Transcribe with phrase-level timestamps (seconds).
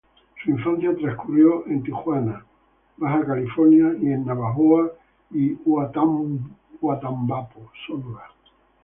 [0.43, 2.43] Su infancia transcurrió en Tijuana,
[2.97, 4.93] Baja California, y en Navojoa
[5.31, 6.49] y Huatabampo,
[7.85, 8.25] Sonora.